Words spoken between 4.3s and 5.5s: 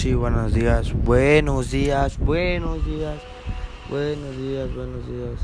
días, buenos días.